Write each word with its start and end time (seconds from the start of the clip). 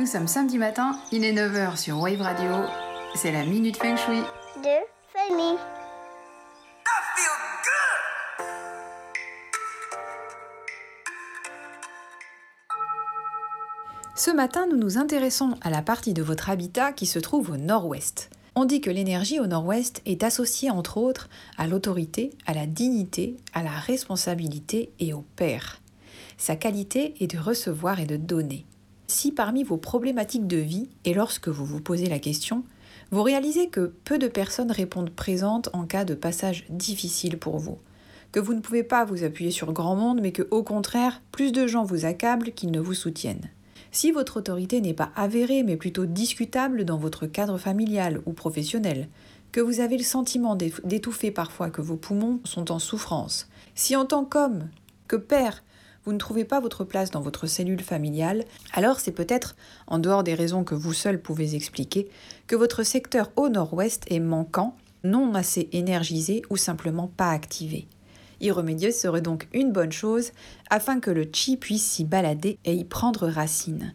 Nous 0.00 0.06
sommes 0.06 0.28
samedi 0.28 0.56
matin, 0.56 0.98
il 1.12 1.24
est 1.24 1.34
9h 1.34 1.76
sur 1.76 2.00
Wave 2.00 2.22
Radio. 2.22 2.50
C'est 3.14 3.32
la 3.32 3.44
Minute 3.44 3.76
Feng 3.76 3.98
Shui. 3.98 4.22
de 4.62 4.78
famille. 5.12 5.58
Ce 14.16 14.30
matin, 14.30 14.66
nous 14.70 14.78
nous 14.78 14.96
intéressons 14.96 15.58
à 15.60 15.68
la 15.68 15.82
partie 15.82 16.14
de 16.14 16.22
votre 16.22 16.48
habitat 16.48 16.94
qui 16.94 17.04
se 17.04 17.18
trouve 17.18 17.50
au 17.50 17.58
nord-ouest. 17.58 18.30
On 18.54 18.64
dit 18.64 18.80
que 18.80 18.88
l'énergie 18.88 19.38
au 19.38 19.46
nord-ouest 19.46 20.00
est 20.06 20.22
associée 20.24 20.70
entre 20.70 20.96
autres 20.96 21.28
à 21.58 21.66
l'autorité, 21.66 22.30
à 22.46 22.54
la 22.54 22.64
dignité, 22.64 23.36
à 23.52 23.62
la 23.62 23.72
responsabilité 23.72 24.94
et 24.98 25.12
au 25.12 25.26
père. 25.36 25.82
Sa 26.38 26.56
qualité 26.56 27.22
est 27.22 27.34
de 27.34 27.38
recevoir 27.38 28.00
et 28.00 28.06
de 28.06 28.16
donner. 28.16 28.64
Si 29.10 29.32
parmi 29.32 29.64
vos 29.64 29.76
problématiques 29.76 30.46
de 30.46 30.56
vie, 30.56 30.88
et 31.04 31.14
lorsque 31.14 31.48
vous 31.48 31.64
vous 31.64 31.80
posez 31.80 32.06
la 32.06 32.20
question, 32.20 32.62
vous 33.10 33.24
réalisez 33.24 33.68
que 33.68 33.92
peu 34.04 34.18
de 34.18 34.28
personnes 34.28 34.70
répondent 34.70 35.10
présentes 35.10 35.68
en 35.72 35.84
cas 35.84 36.04
de 36.04 36.14
passage 36.14 36.64
difficile 36.70 37.36
pour 37.36 37.58
vous, 37.58 37.78
que 38.30 38.38
vous 38.38 38.54
ne 38.54 38.60
pouvez 38.60 38.84
pas 38.84 39.04
vous 39.04 39.24
appuyer 39.24 39.50
sur 39.50 39.72
grand 39.72 39.96
monde, 39.96 40.20
mais 40.22 40.30
que 40.30 40.46
au 40.52 40.62
contraire, 40.62 41.22
plus 41.32 41.50
de 41.50 41.66
gens 41.66 41.82
vous 41.82 42.04
accablent 42.04 42.52
qu'ils 42.52 42.70
ne 42.70 42.78
vous 42.78 42.94
soutiennent. 42.94 43.50
Si 43.90 44.12
votre 44.12 44.36
autorité 44.36 44.80
n'est 44.80 44.94
pas 44.94 45.10
avérée, 45.16 45.64
mais 45.64 45.76
plutôt 45.76 46.06
discutable 46.06 46.84
dans 46.84 46.96
votre 46.96 47.26
cadre 47.26 47.58
familial 47.58 48.20
ou 48.26 48.32
professionnel, 48.32 49.08
que 49.50 49.60
vous 49.60 49.80
avez 49.80 49.98
le 49.98 50.04
sentiment 50.04 50.54
d'étouffer 50.54 51.32
parfois, 51.32 51.70
que 51.70 51.82
vos 51.82 51.96
poumons 51.96 52.38
sont 52.44 52.70
en 52.70 52.78
souffrance, 52.78 53.48
si 53.74 53.96
en 53.96 54.06
tant 54.06 54.24
qu'homme, 54.24 54.68
que 55.08 55.16
père, 55.16 55.64
vous 56.04 56.12
ne 56.12 56.18
trouvez 56.18 56.44
pas 56.44 56.60
votre 56.60 56.84
place 56.84 57.10
dans 57.10 57.20
votre 57.20 57.46
cellule 57.46 57.82
familiale, 57.82 58.44
alors 58.72 59.00
c'est 59.00 59.12
peut-être, 59.12 59.56
en 59.86 59.98
dehors 59.98 60.24
des 60.24 60.34
raisons 60.34 60.64
que 60.64 60.74
vous 60.74 60.92
seul 60.92 61.20
pouvez 61.20 61.54
expliquer, 61.54 62.08
que 62.46 62.56
votre 62.56 62.82
secteur 62.82 63.30
au 63.36 63.48
nord-ouest 63.48 64.04
est 64.08 64.20
manquant, 64.20 64.76
non 65.04 65.34
assez 65.34 65.68
énergisé 65.72 66.42
ou 66.50 66.56
simplement 66.56 67.08
pas 67.08 67.30
activé. 67.30 67.86
Y 68.40 68.50
remédier 68.50 68.90
serait 68.92 69.20
donc 69.20 69.48
une 69.52 69.72
bonne 69.72 69.92
chose 69.92 70.32
afin 70.70 71.00
que 71.00 71.10
le 71.10 71.28
chi 71.30 71.56
puisse 71.56 71.84
s'y 71.84 72.04
balader 72.04 72.58
et 72.64 72.74
y 72.74 72.84
prendre 72.84 73.28
racine. 73.28 73.94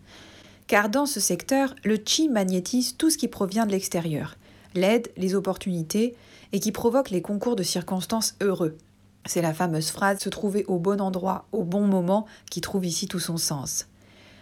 Car 0.67 0.89
dans 0.89 1.05
ce 1.05 1.19
secteur, 1.19 1.75
le 1.83 1.97
chi 2.03 2.29
magnétise 2.29 2.97
tout 2.97 3.09
ce 3.09 3.17
qui 3.17 3.27
provient 3.27 3.65
de 3.65 3.71
l'extérieur, 3.71 4.35
l'aide, 4.75 5.11
les 5.17 5.35
opportunités, 5.35 6.15
et 6.51 6.59
qui 6.59 6.71
provoque 6.71 7.09
les 7.09 7.21
concours 7.21 7.55
de 7.55 7.63
circonstances 7.63 8.35
heureux. 8.41 8.77
C'est 9.25 9.41
la 9.41 9.53
fameuse 9.53 9.89
phrase 9.89 10.19
se 10.19 10.29
trouver 10.29 10.65
au 10.67 10.77
bon 10.77 11.01
endroit 11.01 11.45
au 11.51 11.63
bon 11.63 11.87
moment 11.87 12.25
qui 12.49 12.61
trouve 12.61 12.85
ici 12.85 13.07
tout 13.07 13.19
son 13.19 13.37
sens. 13.37 13.87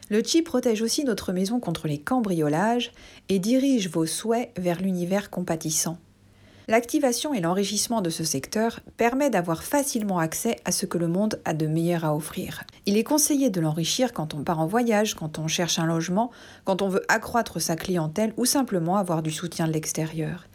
Le 0.10 0.22
chi 0.22 0.42
protège 0.42 0.82
aussi 0.82 1.06
notre 1.06 1.32
maison 1.32 1.60
contre 1.60 1.88
les 1.88 1.98
cambriolages 1.98 2.92
et 3.30 3.40
dirige 3.40 3.90
vos 3.90 4.06
souhaits 4.06 4.52
vers 4.58 4.82
l'univers 4.82 5.30
compatissant. 5.30 5.98
L'activation 6.70 7.34
et 7.34 7.42
l'enrichissement 7.42 8.02
de 8.02 8.10
ce 8.10 8.24
secteur 8.24 8.80
permet 8.96 9.30
d'avoir 9.30 9.64
facilement 9.64 10.20
accès 10.20 10.58
à 10.64 10.72
ce 10.72 10.86
que 10.86 10.98
le 10.98 11.10
monde 11.10 11.42
a 11.44 11.54
de 11.54 11.68
meilleur 11.68 12.06
à 12.06 12.16
offrir. 12.16 12.64
Il 12.86 12.98
est 12.98 13.04
conseillé 13.04 13.50
de 13.50 13.60
l'enrichir 13.60 14.14
quand 14.14 14.34
on 14.34 14.44
part 14.44 14.60
en 14.60 14.68
voyage, 14.68 15.14
quand 15.14 15.40
on 15.40 15.48
cherche 15.48 15.78
un 15.78 15.86
logement, 15.86 16.32
quand 16.64 16.82
on 16.82 16.88
veut 16.88 17.04
accroître 17.10 17.60
sa 17.60 17.76
clientèle 17.76 18.34
ou 18.38 18.46
simplement 18.46 18.96
avoir 18.96 19.24
du 19.24 19.32
soutien 19.32 19.68
de 19.68 19.74
l'extérieur. 19.74 20.46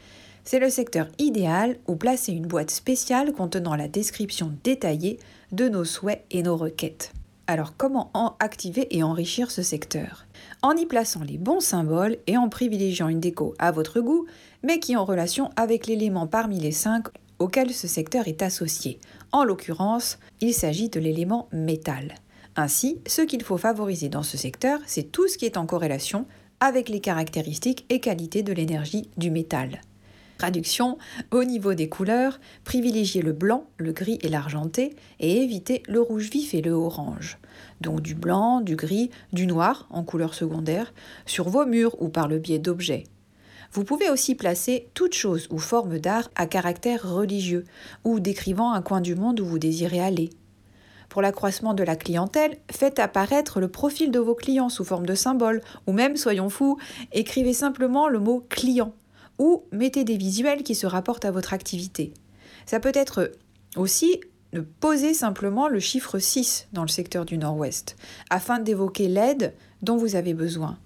C'est 0.45 0.59
le 0.59 0.71
secteur 0.71 1.09
idéal 1.19 1.79
où 1.87 1.97
placer 1.97 2.33
une 2.33 2.47
boîte 2.47 2.71
spéciale 2.71 3.33
contenant 3.33 3.75
la 3.75 3.89
description 3.89 4.53
détaillée 4.65 5.19
de 5.53 5.69
nos 5.69 5.85
souhaits 5.85 6.25
et 6.31 6.43
nos 6.43 6.57
requêtes. 6.57 7.13
Alors 7.47 7.75
comment 7.77 8.11
en 8.13 8.37
activer 8.41 8.87
et 8.97 9.03
enrichir 9.03 9.51
ce 9.51 9.63
secteur? 9.63 10.27
En 10.63 10.77
y 10.77 10.85
plaçant 10.85 11.23
les 11.23 11.39
bons 11.39 11.61
symboles 11.61 12.19
et 12.27 12.37
en 12.37 12.49
privilégiant 12.49 13.09
une 13.09 13.21
déco 13.21 13.55
à 13.59 13.71
votre 13.71 14.01
goût, 14.01 14.27
mais 14.63 14.81
qui 14.81 14.93
est 14.93 14.97
en 14.97 15.05
relation 15.05 15.51
avec 15.57 15.87
l'élément 15.87 16.27
parmi 16.27 16.59
les 16.61 16.73
cinq 16.73 17.09
auquel 17.39 17.73
ce 17.73 17.89
secteur 17.89 18.29
est 18.29 18.43
associé. 18.43 18.99
En 19.33 19.45
l'occurrence, 19.45 20.19
il 20.41 20.53
s'agit 20.53 20.89
de 20.89 21.01
l'élément 21.01 21.49
métal. 21.53 22.15
Ainsi, 22.57 23.01
ce 23.07 23.23
qu'il 23.23 23.43
faut 23.43 23.57
favoriser 23.57 24.09
dans 24.09 24.25
ce 24.25 24.37
secteur, 24.37 24.81
c'est 24.87 25.13
tout 25.13 25.29
ce 25.29 25.39
qui 25.39 25.47
est 25.47 25.57
en 25.57 25.65
corrélation 25.65 26.27
avec 26.61 26.89
les 26.89 27.01
caractéristiques 27.01 27.87
et 27.89 28.01
qualités 28.01 28.43
de 28.43 28.53
l'énergie 28.53 29.09
du 29.17 29.31
métal. 29.31 29.81
Traduction, 30.39 30.99
au 31.33 31.43
niveau 31.43 31.75
des 31.75 31.89
couleurs, 31.89 32.39
privilégiez 32.63 33.23
le 33.23 33.33
blanc, 33.33 33.65
le 33.77 33.91
gris 33.91 34.21
et 34.23 34.29
l'argenté 34.29 34.95
et 35.19 35.43
évitez 35.43 35.83
le 35.89 36.01
rouge 36.01 36.31
vif 36.31 36.55
et 36.55 36.63
le 36.63 36.71
orange. 36.71 37.39
Donc 37.81 38.03
du 38.03 38.15
blanc, 38.15 38.61
du 38.61 38.77
gris, 38.77 39.11
du 39.33 39.49
noir 39.49 39.89
en 39.91 40.05
couleur 40.05 40.35
secondaire 40.35 40.95
sur 41.27 41.49
vos 41.49 41.67
murs 41.67 42.01
ou 42.01 42.09
par 42.09 42.29
le 42.29 42.39
biais 42.39 42.61
d'objets. 42.61 43.03
Vous 43.73 43.83
pouvez 43.83 44.11
aussi 44.11 44.37
placer 44.37 44.89
toute 44.95 45.15
chose 45.15 45.49
ou 45.51 45.59
forme 45.59 45.99
d'art 45.99 46.31
à 46.37 46.47
caractère 46.47 47.03
religieux 47.03 47.65
ou 48.05 48.21
décrivant 48.21 48.73
un 48.73 48.81
coin 48.81 49.01
du 49.01 49.17
monde 49.17 49.41
où 49.41 49.45
vous 49.45 49.59
désirez 49.59 50.01
aller. 50.01 50.31
Pour 51.09 51.21
l'accroissement 51.21 51.75
de 51.75 51.83
la 51.83 51.97
clientèle, 51.97 52.59
faites 52.71 53.01
apparaître 53.01 53.59
le 53.59 53.69
profil 53.69 54.13
de 54.13 54.21
vos 54.21 54.37
clients 54.37 54.69
sous 54.69 54.85
forme 54.85 55.07
de 55.07 55.17
symbole, 55.17 55.63
ou 55.89 55.93
même, 55.93 56.17
soyons 56.17 56.49
fous, 56.49 56.79
écrivez 57.13 57.55
simplement 57.55 58.09
le 58.09 58.21
mot 58.21 58.47
client 58.49 58.95
ou 59.39 59.65
mettez 59.73 60.05
des 60.05 60.17
visuels 60.17 60.63
qui 60.63 60.75
se 60.75 60.87
rapportent 60.87 61.25
à 61.25 61.31
votre 61.31 61.53
activité. 61.53 62.13
Ça 62.67 62.81
peut 62.81 62.93
être 62.95 63.33
aussi 63.77 64.21
de 64.53 64.61
poser 64.61 65.15
simplement 65.15 65.69
le 65.69 65.81
chiffre 65.81 66.19
6 66.19 66.69
dans 66.73 66.83
le 66.83 66.89
secteur 66.89 67.25
du 67.25 67.39
Nord-Ouest, 67.39 67.97
afin 68.31 68.59
d'évoquer 68.59 69.09
l'aide 69.09 69.55
dont 69.83 69.97
vous 69.97 70.17
avez 70.17 70.35
besoin. 70.35 70.79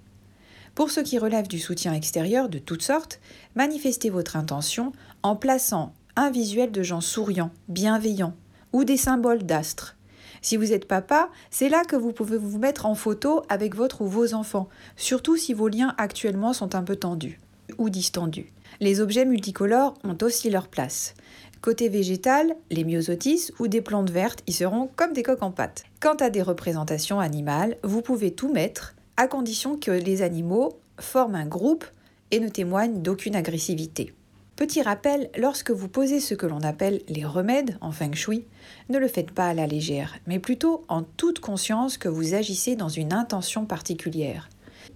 Pour 0.75 0.91
ce 0.91 1.01
qui 1.01 1.19
relève 1.19 1.49
du 1.49 1.59
soutien 1.59 1.93
extérieur 1.93 2.49
de 2.49 2.59
toutes 2.59 2.83
sortes, 2.83 3.21
manifestez 3.55 4.11
votre 4.11 4.37
intention 4.37 4.93
en 5.23 5.37
plaçant 5.37 5.93
un 6.17 6.31
visuel 6.31 6.73
de 6.73 6.83
gens 6.83 7.01
souriants, 7.01 7.51
bienveillants, 7.69 8.35
ou 8.73 8.85
des 8.85 8.97
symboles 8.97 9.45
d'astres. 9.45 9.97
Si 10.41 10.57
vous 10.57 10.73
êtes 10.73 10.89
papa, 10.89 11.29
c'est 11.51 11.69
là 11.69 11.85
que 11.85 11.95
vous 11.95 12.13
pouvez 12.13 12.39
vous 12.39 12.59
mettre 12.59 12.87
en 12.87 12.95
photo 12.95 13.43
avec 13.49 13.77
votre 13.77 14.01
ou 14.03 14.07
vos 14.07 14.35
enfants, 14.35 14.69
surtout 14.97 15.37
si 15.37 15.55
vos 15.55 15.69
liens 15.69 15.95
actuellement 15.99 16.53
sont 16.53 16.75
un 16.75 16.83
peu 16.83 16.97
tendus 16.97 17.39
ou 17.79 17.91
distendus. 17.91 18.53
Les 18.81 19.01
objets 19.01 19.25
multicolores 19.25 19.95
ont 20.05 20.17
aussi 20.23 20.51
leur 20.51 20.69
place. 20.69 21.15
Côté 21.61 21.89
végétal, 21.89 22.57
les 22.71 22.85
myosotis 22.85 23.53
ou 23.61 23.69
des 23.69 23.81
plantes 23.83 24.11
vertes 24.11 24.43
y 24.49 24.53
seront 24.53 24.91
comme 24.97 25.13
des 25.13 25.23
coques 25.23 25.45
en 25.45 25.53
pâte. 25.53 25.85
Quant 26.01 26.15
à 26.15 26.29
des 26.29 26.43
représentations 26.43 27.21
animales, 27.21 27.77
vous 27.85 28.03
pouvez 28.03 28.33
tout 28.33 28.53
mettre 28.53 28.97
à 29.17 29.29
condition 29.29 29.77
que 29.77 29.93
les 29.93 30.23
animaux 30.23 30.81
forment 30.99 31.37
un 31.37 31.47
groupe 31.47 31.85
et 32.33 32.41
ne 32.41 32.49
témoignent 32.49 33.01
d'aucune 33.01 33.37
agressivité. 33.37 34.13
Petit 34.57 34.83
rappel, 34.83 35.31
lorsque 35.37 35.71
vous 35.71 35.89
posez 35.89 36.21
ce 36.21 36.35
que 36.35 36.47
l'on 36.47 36.61
appelle 36.61 37.01
les 37.09 37.25
remèdes 37.25 37.79
en 37.81 37.91
feng 37.91 38.15
shui, 38.15 38.45
ne 38.91 38.99
le 38.99 39.09
faites 39.09 39.31
pas 39.31 39.47
à 39.47 39.55
la 39.55 39.67
légère, 39.67 40.17
mais 40.27 40.39
plutôt 40.39 40.85
en 40.89 41.03
toute 41.03 41.41
conscience 41.41 41.97
que 41.97 42.09
vous 42.09 42.35
agissez 42.35 42.77
dans 42.77 42.89
une 42.89 43.13
intention 43.13 43.65
particulière. 43.65 44.49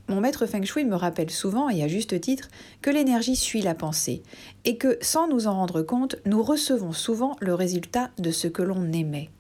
Mon 0.09 0.21
maître 0.21 0.47
Feng 0.47 0.65
Shui 0.65 0.85
me 0.85 0.95
rappelle 0.95 1.31
souvent, 1.31 1.69
et 1.69 1.83
à 1.83 1.89
juste 1.89 2.21
titre, 2.21 2.49
que 2.81 2.91
l'énergie 2.91 3.35
suit 3.35 3.63
la 3.63 3.75
pensée, 3.75 4.23
et 4.65 4.77
que, 4.77 4.99
sans 5.01 5.27
nous 5.27 5.49
en 5.49 5.55
rendre 5.55 5.83
compte, 5.83 6.17
nous 6.25 6.43
recevons 6.43 6.93
souvent 6.93 7.37
le 7.41 7.55
résultat 7.55 8.11
de 8.19 8.31
ce 8.31 8.47
que 8.47 8.63
l'on 8.63 8.93
aimait. 8.93 9.31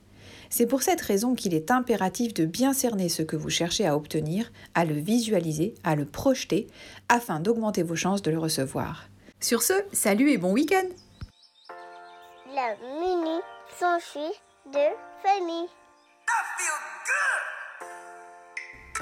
C'est 0.51 0.67
pour 0.67 0.83
cette 0.83 1.01
raison 1.01 1.35
qu'il 1.35 1.55
est 1.55 1.71
impératif 1.71 2.35
de 2.35 2.45
bien 2.47 2.73
cerner 2.73 3.09
ce 3.09 3.23
que 3.23 3.37
vous 3.37 3.51
cherchez 3.51 3.87
à 3.87 3.97
obtenir, 3.97 4.53
à 4.75 4.85
le 4.85 4.95
visualiser, 4.95 5.75
à 5.85 5.95
le 5.95 6.05
projeter, 6.05 6.67
afin 7.09 7.41
d'augmenter 7.41 7.83
vos 7.83 7.97
chances 7.97 8.23
de 8.23 8.31
le 8.31 8.39
recevoir. 8.39 9.09
Sur 9.41 9.63
ce, 9.63 9.75
salut 9.93 10.31
et 10.31 10.39
bon 10.39 10.53
week-end. 10.53 10.87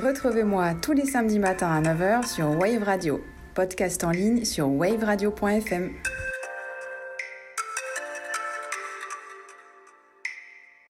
Retrouvez-moi 0.03 0.75
tous 0.83 0.93
les 0.93 1.07
samedis 1.07 1.39
matins 1.39 1.71
à 1.71 1.81
9h 1.81 2.27
sur 2.27 2.51
Wave 2.59 2.83
Radio, 2.83 3.25
podcast 3.55 4.03
en 4.03 4.11
ligne 4.11 4.45
sur 4.45 4.69
waveradio.fm. 4.69 5.91